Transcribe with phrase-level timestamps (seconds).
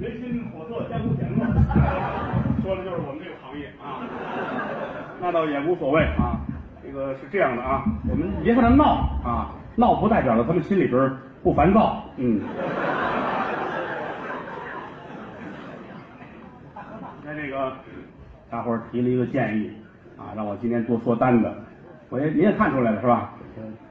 [0.00, 1.44] 人心叵测，江湖险恶，
[2.64, 4.00] 说的就是我们这个行业啊。
[5.20, 6.40] 那倒也无所谓啊，
[6.82, 12.40] 这个是这样的啊，我们别看他闹啊，闹不代表着他们心里边不烦躁，嗯。
[17.22, 17.70] 那这个
[18.50, 19.70] 大伙儿提了一个建议
[20.16, 21.52] 啊，让我今天多说单子，
[22.08, 23.34] 我也您也看出来了是吧？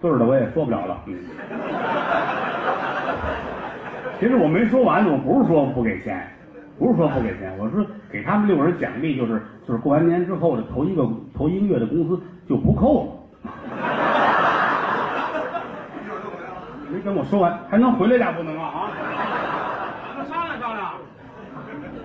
[0.01, 1.15] 对的我也说不了了，嗯。
[4.19, 6.27] 其实我没说完呢，我不是说不给钱，
[6.77, 13.11] 不是说不给钱，我说给他们六人奖励，就是就是过完年之后的头一个头一个月的工资就不扣了。
[16.91, 18.89] 没跟我说完，还能回来俩不能啊啊！
[20.09, 20.91] 咱们商量商量。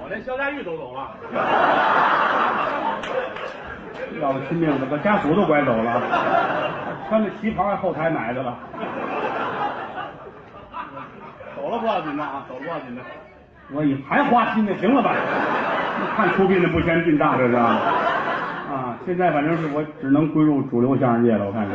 [0.03, 1.17] 我连肖家玉都走了，
[4.21, 6.03] 要了亲命的，把家属都拐走了，
[7.09, 8.59] 穿着旗袍还后台买的了。
[11.75, 13.03] 走不要紧的啊，走不要紧的。
[13.73, 15.11] 我以还花心呢，行了吧？
[16.17, 17.81] 看出殡的不嫌殡大，这是啊。
[18.71, 21.71] 啊，现在反正是我只能归入主流相声界了，我看是。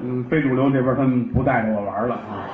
[0.00, 2.44] 嗯，非主流这边他们不带着我玩了啊。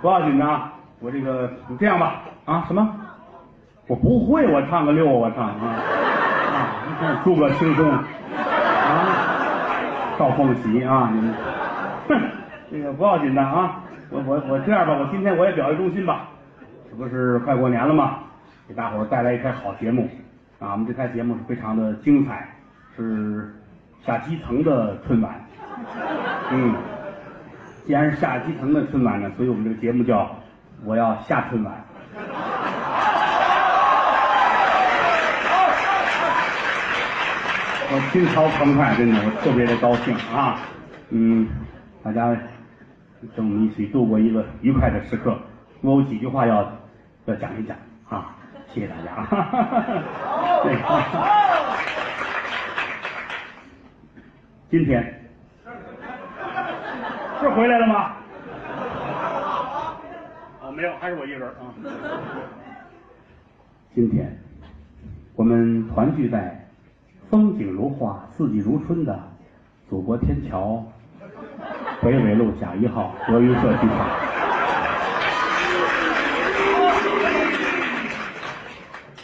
[0.00, 2.88] 不要紧的啊，我这个你这样吧啊什么？
[3.88, 5.74] 我不会，我唱个六，我唱啊
[7.02, 7.20] 啊！
[7.24, 8.04] 诸葛青松啊，
[10.18, 11.32] 赵凤喜啊，你，
[12.08, 12.20] 哼，
[12.70, 13.80] 这个不要紧的啊。
[14.10, 16.28] 我我我这样吧，我今天我也表一忠心吧，
[16.88, 18.18] 这不是快过年了吗？
[18.68, 20.08] 给大伙儿带来一台好节目
[20.58, 20.72] 啊！
[20.72, 22.48] 我们这台节目是非常的精彩，
[22.96, 23.52] 是
[24.04, 25.34] 下基层的春晚。
[26.50, 26.74] 嗯，
[27.86, 30.30] 既然是下基层的春晚呢，所以我们这个节目叫
[30.84, 31.74] 我要下春晚。
[37.88, 40.58] 我心潮澎湃，真的，我特别的高兴啊！
[41.10, 41.46] 嗯，
[42.02, 42.36] 大家。
[43.34, 45.38] 跟我们一起度过一个愉快的时刻，
[45.80, 46.70] 我有几句话要
[47.24, 47.76] 要讲一讲
[48.08, 48.36] 啊！
[48.68, 49.26] 谢谢大家。
[50.62, 50.76] 对，
[54.70, 55.02] 今天
[57.40, 57.94] 是回来了吗？
[60.62, 61.72] 啊，没有，还是我一个人啊。
[63.94, 64.38] 今天
[65.34, 66.68] 我们团聚在
[67.30, 69.18] 风景如画、四季如春的
[69.88, 70.84] 祖国天桥。
[72.02, 74.08] 北纬路甲一号德云社剧场，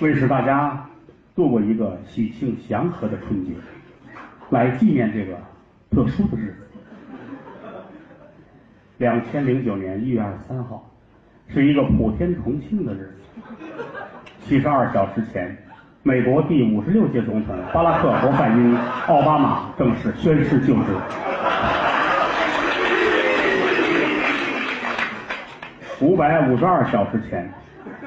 [0.00, 0.84] 为使大家
[1.36, 3.52] 度过一个喜庆祥和的春节，
[4.50, 5.36] 来纪念这个
[5.90, 6.66] 特殊的日子。
[8.98, 10.90] 两千零九年一月二十三号，
[11.48, 13.42] 是一个普天同庆的日子。
[14.44, 15.56] 七十二小时前，
[16.02, 18.74] 美国第五十六届总统巴拉克·侯赛因·
[19.06, 20.96] 奥巴马正式宣誓就职。
[26.02, 27.48] 五百五十二小时前，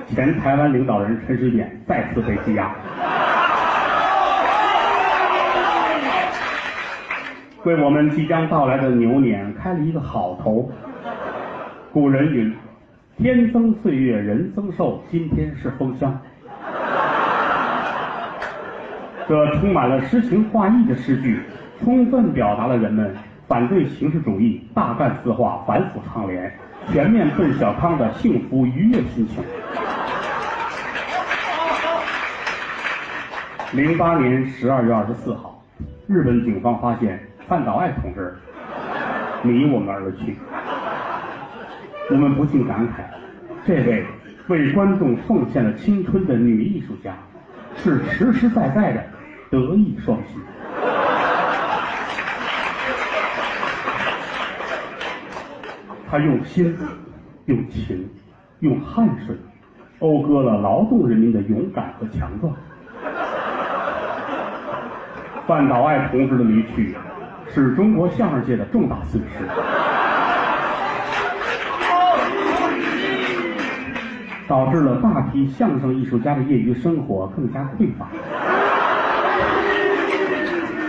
[0.07, 2.69] 前台湾领导人陈水扁再次被羁押，
[7.63, 10.69] 为我们即将到来的牛年开了一个好头。
[11.93, 12.53] 古人云
[13.15, 16.13] ：“天增岁月人增寿，今天是封箱。”
[19.25, 21.39] 这充满了诗情画意的诗句，
[21.81, 23.15] 充分表达了人们
[23.47, 26.51] 反对形式主义、大干四化、反腐倡廉。
[26.91, 29.43] 全面奔小康的幸福愉悦心情。
[33.73, 35.61] 零八年十二月二十四号，
[36.07, 38.33] 日本警方发现范岛爱同志
[39.43, 40.37] 离我们而去，
[42.11, 43.03] 我们不禁感慨：
[43.65, 44.05] 这位
[44.47, 47.13] 为观众奉献了青春的女艺术家，
[47.75, 49.03] 是实实在在的
[49.49, 50.41] 德艺双馨。
[56.09, 56.77] 他用心、
[57.45, 58.09] 用情、
[58.59, 59.35] 用汗水，
[59.99, 62.53] 讴歌了劳动人民的勇敢和强壮。
[65.47, 66.95] 范岛爱同志的离去，
[67.49, 69.45] 是中国相声界的重大损失，
[74.47, 78.07] 导致了大批相声艺术家的业余生活更加匮乏。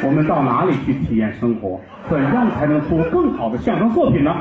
[0.03, 1.81] 我们到哪里去体验生活？
[2.09, 4.33] 怎样才能出更好的相声作品呢？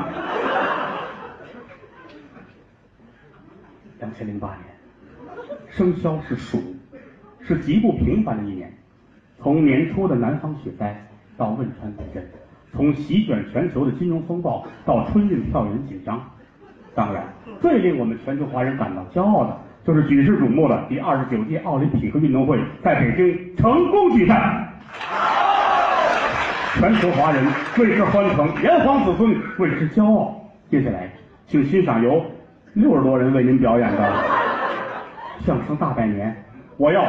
[3.98, 4.60] 两千零八年，
[5.70, 6.58] 生肖是鼠，
[7.40, 8.70] 是极不平凡的一年。
[9.38, 11.06] 从年初的南方雪灾
[11.36, 12.22] 到汶川地震，
[12.72, 16.22] 从席卷全球的金融风暴到春运票源紧张，
[16.94, 17.24] 当然，
[17.60, 24.66] 最令我们全球华人感到骄傲的，就是举世瞩目的第二十九届奥林匹克运动会在北京成功举办。
[26.74, 27.42] 全球华人
[27.78, 30.38] 为之欢腾，炎黄子孙为之骄傲。
[30.70, 31.10] 接下来，
[31.46, 32.22] 请欣赏由。
[32.76, 34.12] 六十多人为您表演的
[35.46, 36.44] 相声大拜年，
[36.76, 37.02] 我要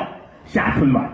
[0.45, 1.11] 下春晚。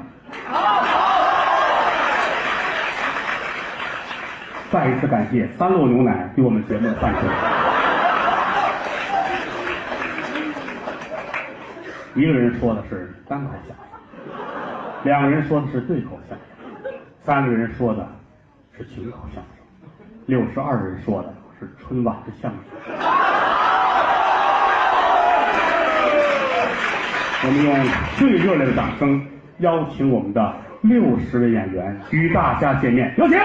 [4.70, 7.22] 再一次感谢三鹿牛奶对我们节目的赞助。
[12.14, 13.78] 一个人说的是单口相声，
[15.04, 16.94] 两个人说的是对口相声，
[17.26, 18.08] 三个人说的
[18.78, 19.46] 是群口相声，
[20.28, 22.60] 六十二人说的是春晚的相声。
[27.46, 27.76] 我们用
[28.18, 29.22] 最热烈的掌声
[29.58, 33.38] 邀请我们的六十位演员与大家见面，有请。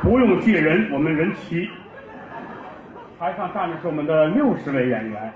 [0.00, 1.68] 不用借人，我们人齐。
[3.18, 5.32] 台上站着是我们的六十位演员，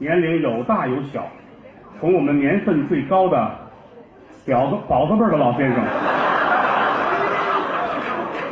[0.00, 1.26] 年龄有大有小，
[1.98, 3.50] 从我们年份最高的
[4.46, 5.84] 表子宝子辈的老先生，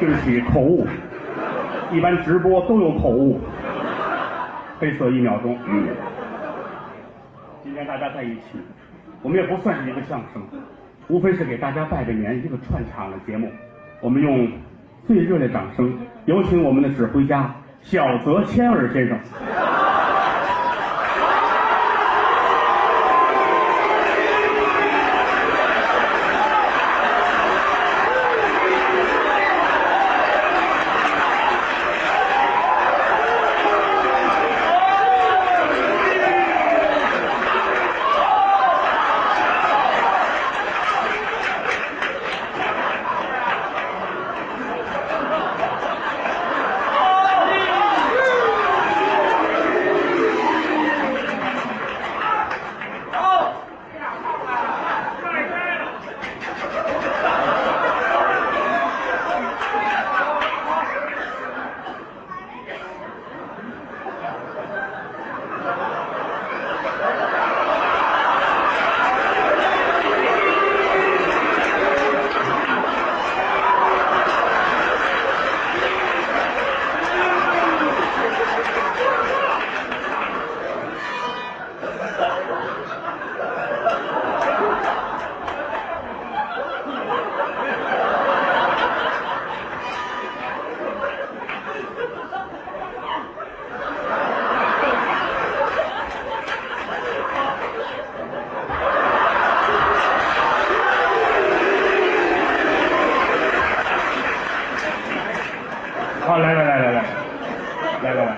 [0.00, 0.84] 对不起口误，
[1.92, 3.40] 一般直播都有口误，
[4.80, 5.56] 黑色一秒钟。
[7.62, 8.58] 今天大家在一起，
[9.22, 10.42] 我们也不算是一个相声，
[11.06, 13.48] 无非是给大家拜个年，一个串场的节目。
[14.00, 14.50] 我们用
[15.06, 19.16] 最热烈掌声，有请我们的指挥家小泽千儿先生。
[106.26, 107.04] 好，来来来来来，
[108.02, 108.36] 来来来，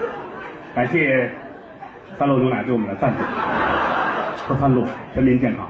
[0.75, 1.31] 感谢
[2.69, 3.23] 给我们的赞助，
[4.47, 5.68] 喝三鹿，全民健康。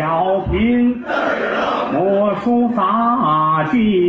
[0.00, 1.04] 小平，
[1.92, 3.99] 我书杂技。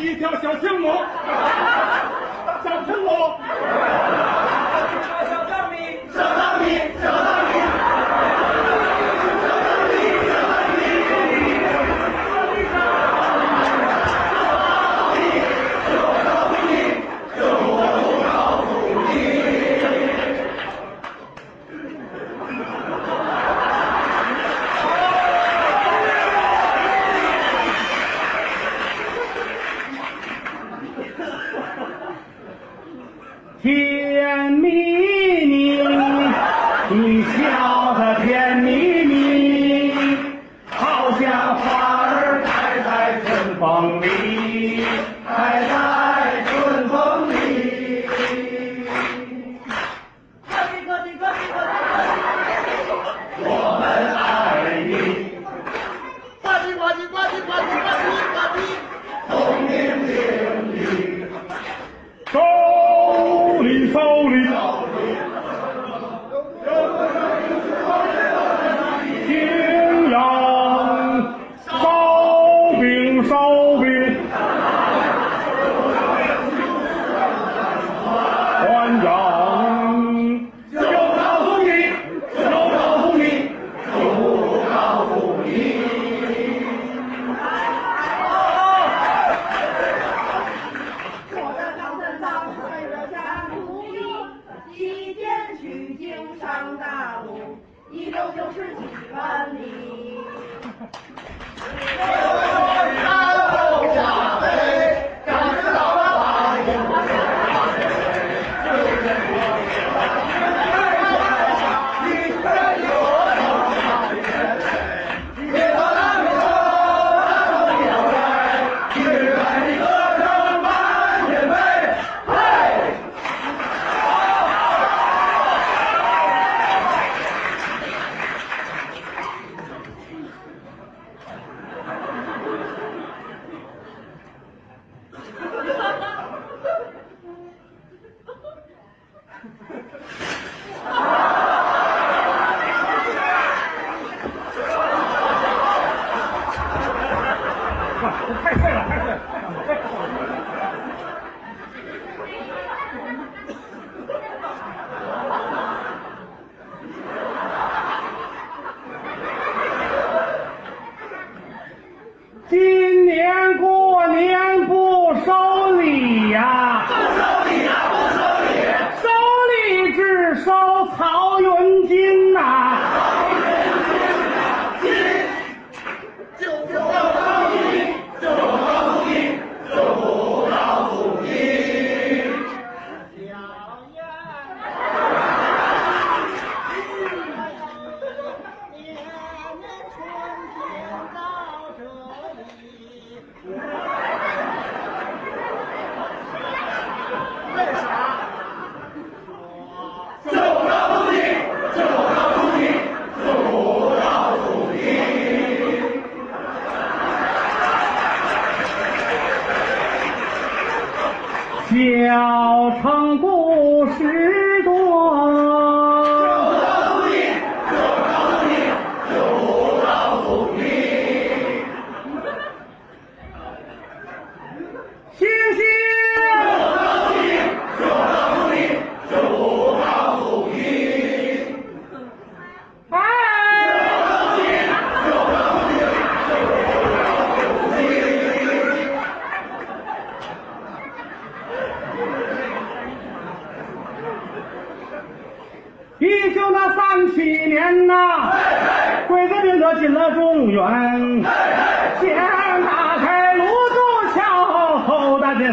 [0.00, 1.77] 一条小青龙。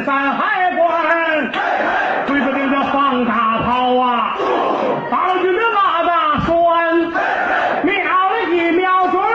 [0.03, 1.51] 三海关，
[2.27, 2.69] 对不对？
[2.69, 4.35] 这放大炮啊，
[5.09, 6.99] 当军的马大栓，
[7.83, 7.93] 瞄
[8.29, 9.27] 了一瞄准儿，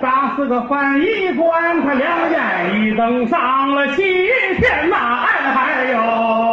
[0.00, 5.15] 打死个翻译官，他两眼一瞪，上了西天呐。
[5.54, 6.45] 还有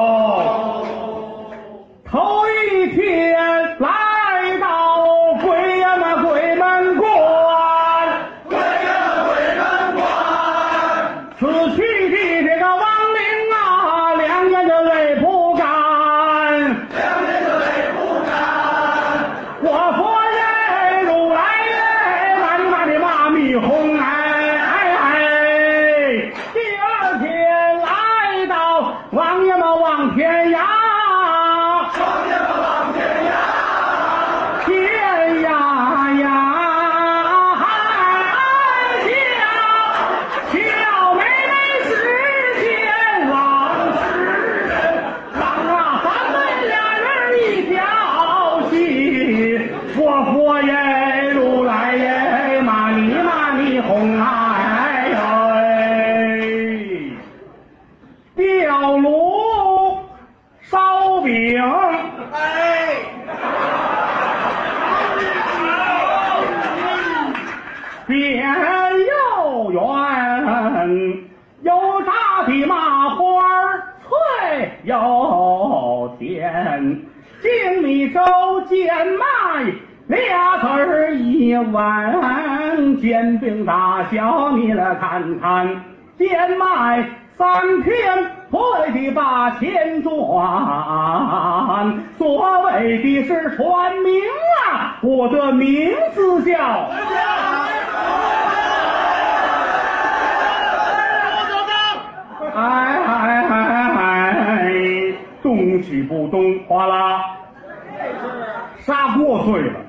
[109.43, 109.82] 会了。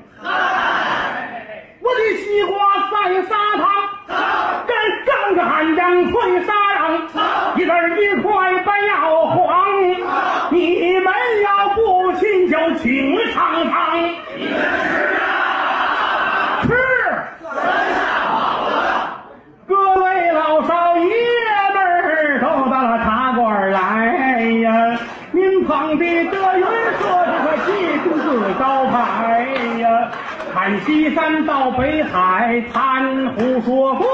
[31.76, 34.04] 北海贪胡说怪，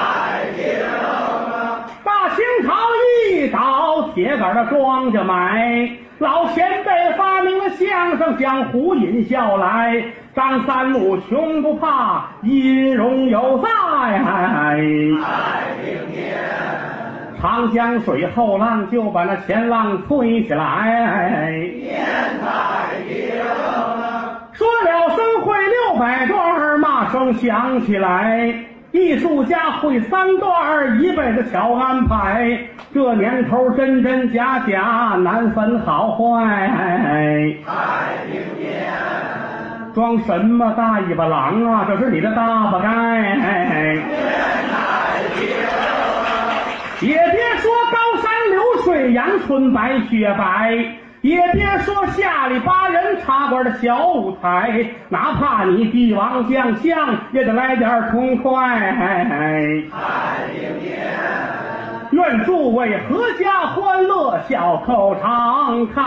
[2.02, 2.74] 大清朝
[3.30, 5.90] 一倒，铁杆儿的庄家埋。
[6.18, 10.02] 老前辈发明了相声，将胡隐笑来。
[10.34, 13.68] 张三木穷不怕，音容犹在。
[14.18, 14.76] 在
[16.10, 16.67] 年。
[17.40, 21.52] 长江水后浪就把那前浪推起来。
[21.80, 22.04] 天
[22.42, 23.28] 太平
[24.52, 28.52] 说了声会六百段，骂声响起来。
[28.90, 32.58] 艺术家会三段，一辈子巧安排。
[32.92, 36.68] 这年头真真假假，难分好坏。
[37.66, 38.90] 太平年，
[39.94, 41.84] 装什么大尾巴狼啊？
[41.86, 42.88] 这是你的大巴盖。
[42.88, 45.46] 天太平。
[47.00, 50.76] 也别说高山流水阳春白雪白，
[51.20, 58.52] 也别说下里巴人茶馆的小舞台，哪怕你帝王将相，也得来点痛快。
[58.58, 61.08] 太平年
[62.10, 66.02] 愿诸位阖家欢乐，笑口常开。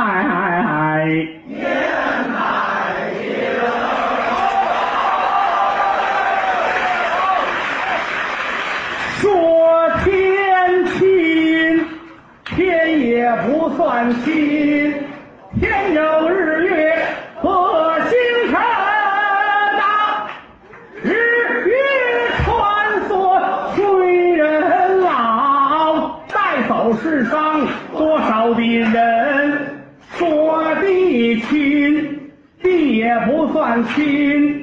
[13.72, 14.94] 不算亲，
[15.58, 16.94] 天有日月
[17.42, 18.12] 和星
[18.48, 18.60] 辰
[19.78, 20.28] 呐，
[21.02, 21.14] 日
[21.68, 21.74] 月
[22.44, 23.40] 穿梭
[23.74, 27.66] 催人老，带走世上
[27.98, 29.78] 多少的人。
[30.18, 32.30] 说地亲，
[32.62, 34.61] 地也不算亲，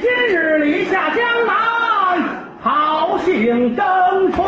[0.00, 2.22] 今日里下江南，
[2.60, 4.46] 好兴争春。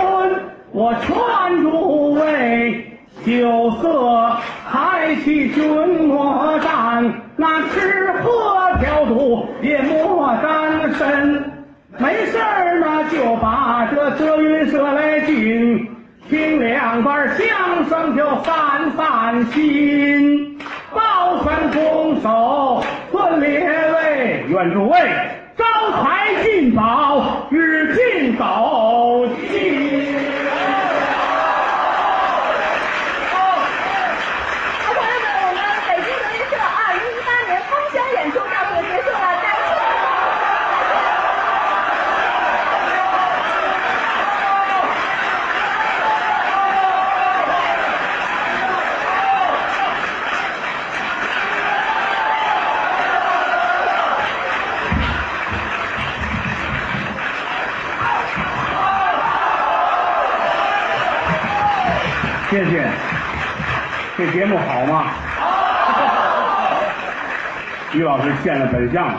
[0.73, 4.37] 我劝诸位，酒色
[4.71, 11.53] 财气君莫沾，那吃喝嫖赌也莫沾身。
[11.99, 15.89] 没事儿呢，就把这德云社来进，
[16.29, 20.59] 听两段相声就散散心。
[20.95, 23.61] 抱拳拱手，尊列，
[24.49, 24.99] 愿诸位
[25.57, 25.65] 招
[26.03, 30.17] 财进宝，日进斗金。
[33.31, 33.35] 好，
[34.85, 39.71] 朋友们，我们北京德云社二零一八年封箱演出到此结束了，感谢。
[62.53, 62.85] 谢谢。
[64.15, 65.07] 这节目好吗？
[67.93, 69.15] 于老师现了本相了。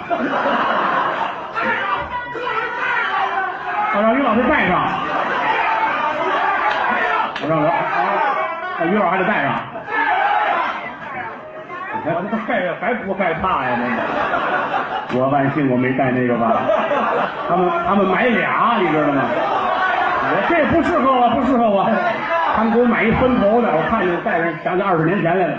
[3.96, 4.86] 我让于老师带上。
[7.42, 7.60] 我让
[8.92, 9.56] 于老师还得带上。
[11.96, 13.76] 你看他害还不害怕呀？
[13.82, 16.62] 那个，我万幸我没带那个吧？
[17.50, 19.24] 他们他们买俩，你知道吗？
[19.26, 21.90] 我 这不适合我，不适合我。
[22.56, 25.58] 他们给我买一分头的，我看见戴上，想起二十年前来了。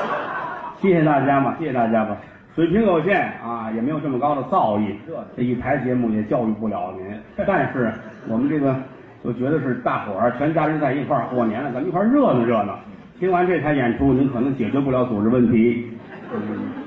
[0.80, 2.14] 谢谢大家嘛，谢谢大家吧。
[2.54, 4.92] 水平有限啊，也没有这么高的造诣，
[5.34, 7.18] 这一台节目也教育不了您。
[7.46, 7.90] 但是
[8.28, 8.76] 我们这个
[9.24, 12.78] 就觉得是大伙儿全家人在一块儿过年了，咱们一块儿热闹热闹。
[13.18, 15.90] 听完这台演出，您可能解决不了组织问题，
[16.34, 16.40] 嗯，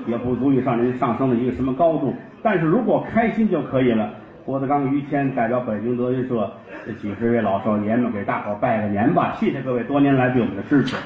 [0.06, 2.14] 也不足以让您上升到一个什么高度。
[2.42, 4.08] 但是如果开心就可以了。
[4.44, 6.52] 郭德纲、于谦代表北京德云社
[6.84, 10.96] 这几十位老少年们给大伙拜个年吧，谢谢各位多年来对我们的支持。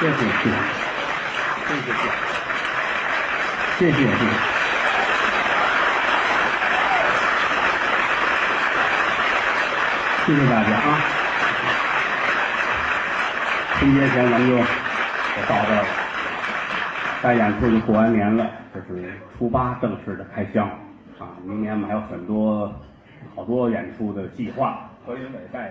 [0.00, 0.24] 谢谢谢谢
[1.68, 1.92] 谢谢
[3.78, 4.50] 谢谢谢谢。
[10.26, 10.88] 谢谢大家啊！
[13.80, 16.09] 春节前咱们就到这儿了。
[17.22, 20.66] 该演出就过完年了，这是初八正式的开箱
[21.18, 21.36] 啊！
[21.44, 22.72] 明年我们还有很多
[23.34, 24.88] 好多演出的计划。
[25.06, 25.70] 何云伟带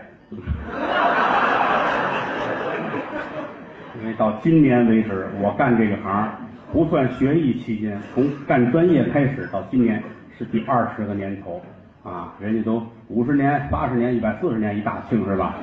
[3.99, 6.29] 因为到今年为止，我干这个行，
[6.71, 10.03] 不算学艺期间，从干专业开始到今年
[10.37, 11.59] 是第二十个年头
[12.03, 12.31] 啊！
[12.39, 15.55] 人家都五十年、八十年、一百四十年一大庆是吧？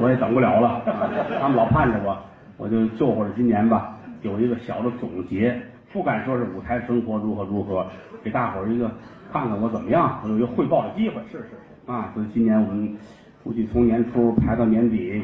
[0.00, 0.82] 我也等不了了，啊
[1.40, 2.18] 他们老盼着我，
[2.56, 3.89] 我就就活着今年吧，
[4.22, 5.56] 有一个小的总结，
[5.92, 7.86] 不敢说是舞台生活如何如何，
[8.22, 8.90] 给大伙儿一个
[9.32, 11.16] 看看我怎么样，我有一个汇报的机会。
[11.30, 12.96] 是是是，啊，所以今年我们
[13.42, 15.22] 估计从年初排到年底，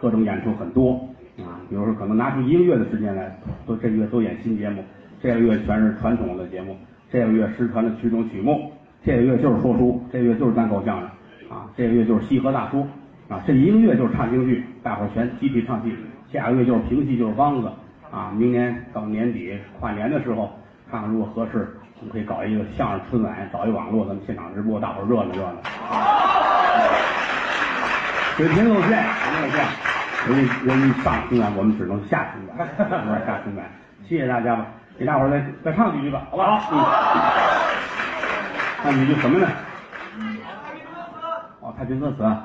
[0.00, 0.92] 各种演出很多
[1.38, 1.60] 啊。
[1.68, 4.82] 比如说，可能拿出一个月的时间来，都这个月都演新节目，
[5.20, 6.76] 这个月全是传统的节目，
[7.10, 8.72] 这个月失传的曲种曲目，
[9.04, 11.08] 这个月就是说书，这个月就是单口相声
[11.50, 12.86] 啊，这个月就是西河大叔
[13.28, 15.92] 啊，这一个月就是唱京剧，大伙儿全集体唱戏，
[16.32, 17.70] 下个月就是评戏，就是梆子
[18.10, 20.50] 啊，明年到年底跨年的时候，
[20.90, 25.56] 看看如果合适，我们可以搞一个相声春晚，找一网络，咱们现场直播，大伙儿热闹热闹。
[28.36, 29.66] 水平有限，水平有限，
[30.28, 33.64] 人家人家上春晚，我们只能下春晚，我们下春晚。
[34.08, 34.66] 谢谢大家吧，
[34.98, 36.58] 给大伙儿再再唱几句吧，好不好？
[36.72, 36.78] 嗯。
[38.82, 39.46] 唱几句什么呢？
[41.60, 42.44] 哦，太平歌词啊，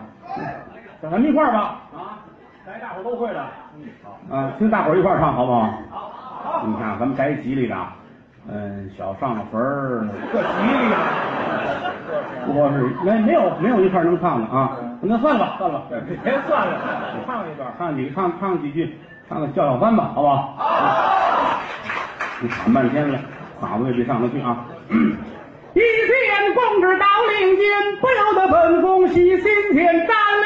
[1.01, 1.59] 咱们一块儿吧，
[1.93, 2.19] 啊，
[2.65, 3.62] 来大伙儿都会的，嗯，好，
[4.31, 5.69] 啊，听大伙儿一块儿唱好不好？
[5.91, 7.95] 好，你看咱们改吉利的，啊，
[8.49, 10.99] 嗯，小上了坟儿，这吉利啊！
[12.47, 15.85] 我是没没有没有一块儿能唱的啊，那算了吧，算了吧，
[16.23, 16.77] 别算了，
[17.27, 17.73] 唱一段。
[17.77, 18.97] 唱几唱唱几句，
[19.29, 20.35] 唱个叫小番吧，好不好？
[20.57, 21.59] 好。
[22.41, 23.19] 你喊半天了，
[23.61, 24.65] 嗓子也别上得去啊。
[24.89, 27.05] 一见公之到
[27.39, 27.63] 领间，
[27.99, 30.45] 不由得本宫喜心田，站立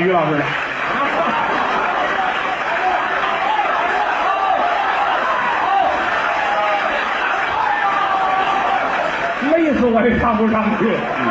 [0.00, 0.44] 于老师了。
[9.52, 10.96] 累死我也唱不上去。
[11.18, 11.22] 嗯、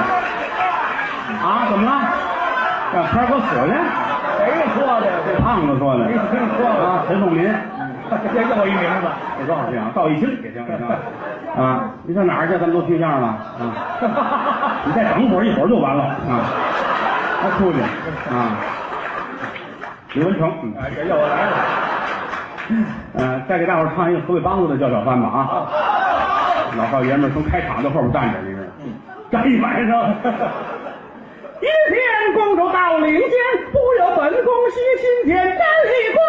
[1.44, 1.68] 啊？
[1.70, 1.92] 怎么了？
[2.94, 3.76] 让天儿给我死了？
[4.38, 4.42] 谁
[4.74, 5.06] 说的？
[5.26, 6.06] 这胖子说的。
[6.06, 7.54] 没听说过啊，陈凤林。
[8.34, 9.08] 这又一名字。
[9.40, 9.92] 这多少钱啊？
[9.96, 10.88] 赵一清也行也行。
[11.62, 12.54] 啊，你上哪儿去？
[12.58, 13.38] 咱们都听相声了啊。
[14.86, 16.46] 你再等会儿，一会儿就完了啊。
[17.46, 18.58] 他出去啊。
[20.14, 21.58] 李文成，嗯，哎，这又来了。
[23.14, 25.68] 呃，再给大伙儿唱一个河北梆子的叫小贩吧啊！
[26.78, 28.68] 老少爷们儿从开场到后边站着，你是
[29.30, 30.10] 站一晚上。
[31.62, 33.30] 一天公主到领间，
[33.72, 36.20] 不由本宫西心间，单立宫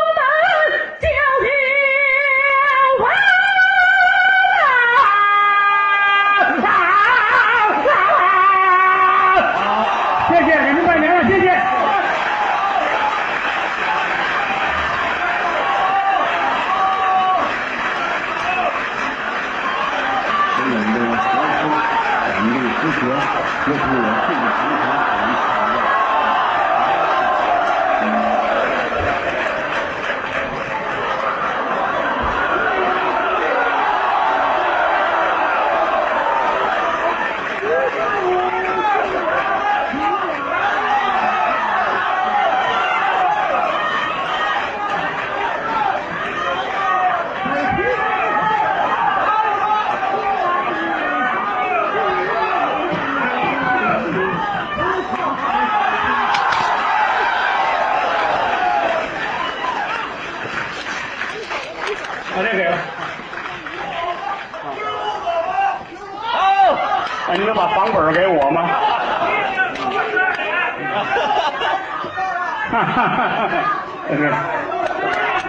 [67.26, 68.62] 好，那你能把房本给我吗？
[72.70, 73.48] 哈哈哈哈
[74.08, 74.32] 这是。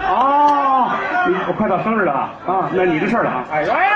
[0.08, 0.90] 哦，
[1.28, 2.30] 你我快到生日了啊！
[2.46, 3.44] 啊，那你的事儿了啊！
[3.52, 3.90] 哎呦哎！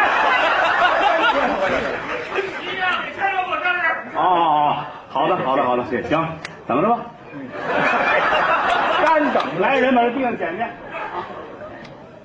[4.14, 4.76] 哦哦哦，
[5.08, 6.28] 好的好的好的，行行，
[6.68, 6.98] 等着吧。
[9.04, 10.62] 干等来人把这地上捡去。
[10.62, 11.26] 啊，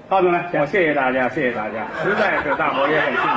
[0.09, 3.27] 高进来，我谢谢大家，谢谢大家，实在是大伙儿也很辛苦。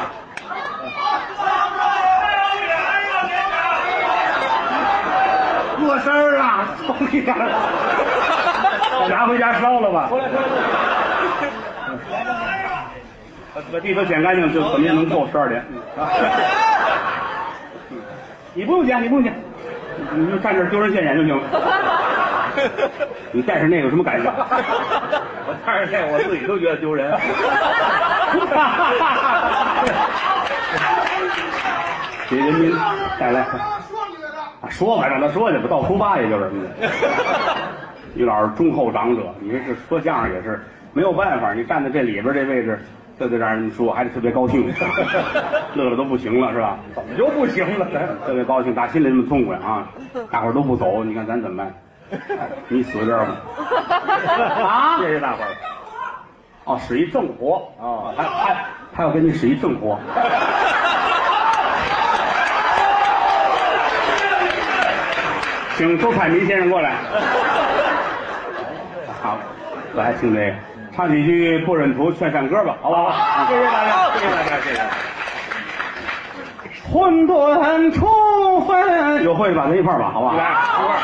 [6.00, 7.48] 过生日了，送你点儿，
[9.08, 10.08] 拿回家烧了吧。
[13.72, 15.64] 把地都捡干净，就怎么也能够十二点。
[18.54, 19.34] 你不用捡，你不用捡，
[20.14, 21.42] 你就站这儿丢人现眼就行了。
[23.32, 24.32] 你带上那个有什么感觉？
[25.46, 27.12] 我看着这我自己都觉得丢人。
[32.28, 32.72] 给人民
[33.18, 33.44] 带来。
[34.80, 36.50] 啊，说吧，让他说去吧，到初八也就是。
[38.16, 40.60] 于老师忠厚长者，你这是说相声也是
[40.92, 42.80] 没有办法，你站在这里边这位置，
[43.18, 44.72] 这得让人说，还得特别高兴，
[45.74, 46.78] 乐的都不行了，是吧？
[46.94, 47.86] 怎么就不行了？
[48.26, 49.86] 特别高兴，打心里那么痛快啊！
[50.30, 51.72] 大伙儿都不走，你看咱怎么办？
[52.68, 53.36] 你死这儿吧！
[54.64, 54.98] 啊！
[54.98, 55.48] 谢谢大伙儿。
[56.64, 59.98] 哦，使一正活哦还还他要跟你使一正活。
[65.80, 66.92] 请周凯民先生过来。
[69.22, 69.38] 好，
[69.94, 70.54] 我还听这个，
[70.94, 73.48] 唱几句不忍图劝善歌吧，好不好？
[73.48, 74.82] 谢谢大家，谢谢大家，谢谢。
[76.92, 80.36] 混沌初分，有会的把咱一块儿吧，好不好？
[80.36, 80.98] 来，一块儿。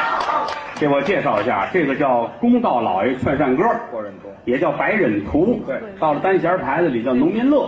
[0.78, 4.28] 给我介绍一下，这个叫公道老爷劝善歌，不忍图。
[4.44, 5.58] 也叫白忍图。
[5.66, 7.66] 对到了单弦牌子里叫农民乐，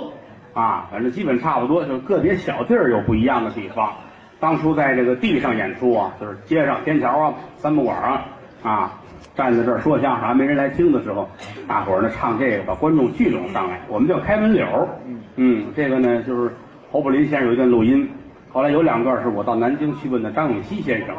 [0.53, 3.95] 啊，反正基本差不多，就是个别小地儿有不一样的地方。
[4.41, 8.25] 当初在这个地上演出啊，就是街上天桥啊、三不管啊，
[8.63, 8.93] 啊，
[9.35, 11.29] 站在这儿说相声还没人来听的时候，
[11.67, 14.89] 大伙儿呢唱这个把观众聚拢上来，我们叫开门柳儿。
[15.37, 16.53] 嗯，这个呢就是
[16.91, 18.09] 侯宝林先生有一段录音，
[18.51, 21.17] 后来有两段是我到南京去问的张永熙先生，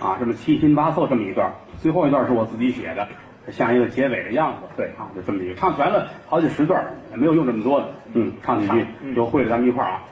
[0.00, 3.06] 啊，这么七拼八凑这么一段，最后一段是我自己写的，
[3.50, 4.68] 像一个结尾的样子。
[4.76, 7.88] 对啊，就这么一个，唱全了好几十段，也没有用这么多的。
[8.14, 10.02] 嗯，唱几句，有会的咱们一块儿啊。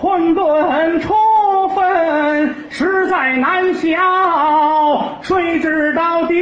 [0.00, 1.14] 混沌初
[1.74, 5.20] 分，实在难晓。
[5.20, 6.34] 谁知道地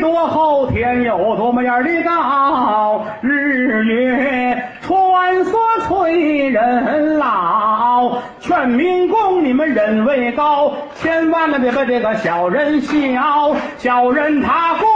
[0.00, 3.04] 多厚，天有多么样的高？
[3.20, 8.18] 日月穿梭催人老。
[8.40, 13.56] 劝民工，你们人为高，千万的别把这个小人笑。
[13.78, 14.86] 小人他过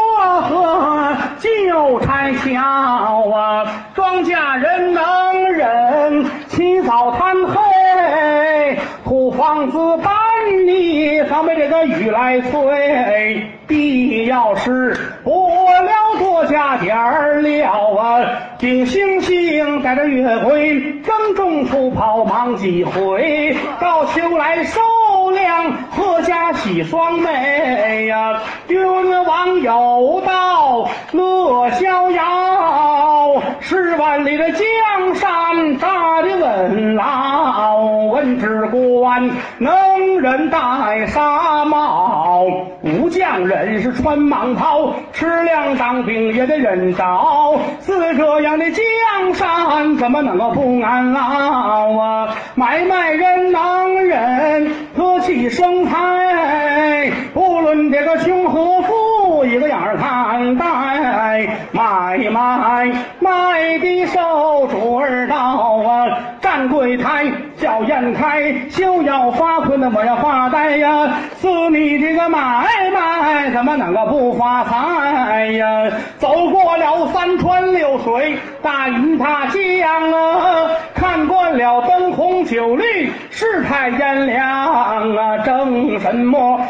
[0.43, 10.13] 河就拆桥啊，庄稼人能忍，起早贪黑，土房子搬
[10.79, 18.21] 地上被这个雨来催，地要是不了多加点儿料啊，
[18.61, 24.81] 顶星星带着月辉，耕种出跑忙几回，到秋来收
[25.31, 28.79] 粮，阖家喜双眉呀，君
[29.25, 37.77] 王有道乐逍遥，十万里的江山大的稳牢，
[38.13, 42.45] 文职官能人戴纱帽，
[42.83, 52.29] 武将人是穿蟒袍，吃粮当兵也得人着，似这样的江山怎么能够不安牢啊？
[52.55, 54.73] 买卖人能忍，
[55.21, 58.93] 气生财，不论这个穷和富，
[59.45, 60.65] 一个眼儿看待，
[61.73, 66.07] 买卖卖的手主儿到啊，
[66.41, 75.91] 站柜台叫眼开，休要发困的我要发呆呀，似你这个买卖怎么能够不发财呀？
[76.19, 86.61] 走过了三川六水，大雨大江啊，看惯了灯红酒绿，世态炎凉啊，争什么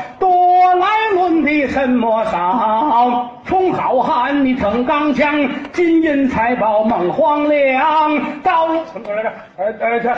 [0.79, 3.31] 来论的什么少？
[3.45, 9.33] 充好汉你逞刚强，金银财宝梦荒凉，道路什么来着？
[9.57, 10.11] 呃呃，这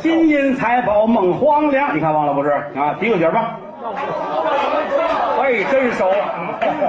[0.00, 2.94] 金银财宝梦荒凉，你看忘了不是啊？
[3.00, 3.56] 提个醒吧。
[5.40, 6.10] 哎，真熟。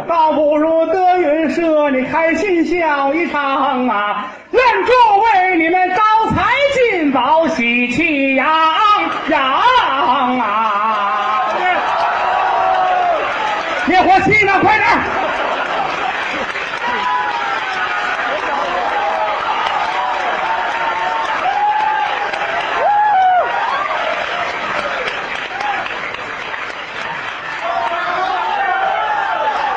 [0.08, 4.28] 倒不如德云社，你开心笑一场啊！
[4.52, 6.04] 愿诸位你们招
[6.36, 6.44] 财
[6.74, 8.46] 进宝，喜气洋
[9.30, 9.40] 洋
[10.40, 10.81] 啊！
[14.60, 14.92] 快点儿！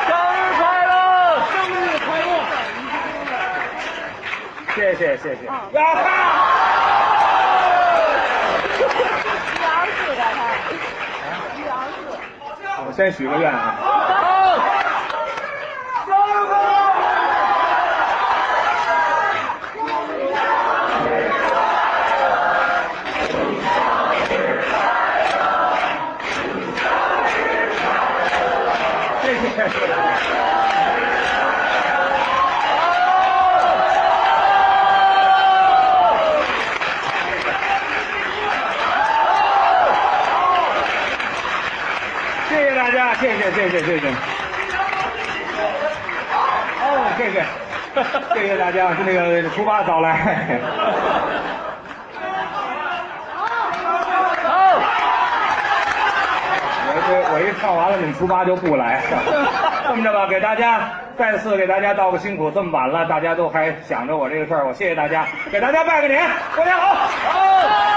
[0.07, 0.91] 生日快乐，
[1.51, 1.73] 生日
[2.05, 2.27] 快乐！
[4.75, 5.41] 谢谢谢谢。
[5.45, 5.79] 一二
[9.95, 10.37] 四该他，
[11.55, 11.97] 一二四。
[12.87, 13.55] 我先许个愿啊。
[29.21, 29.45] 谢谢。
[42.47, 44.07] 谢谢大家，谢谢谢谢谢谢。
[46.81, 47.43] 哦，谢谢，
[48.33, 49.13] 谢谢大家，是那
[49.65, 50.13] 个初八早来。
[53.33, 53.41] 好，
[56.87, 59.01] 我这我一唱完了，你们初八就不来。
[59.87, 60.81] 这么着吧，给大家
[61.17, 66.21] 再次给大家道个辛苦，这么晚了，大家都还想着我这个事儿，我谢谢大家，给大家拜个年，
[66.55, 66.93] 过年好。
[66.93, 67.94] 好。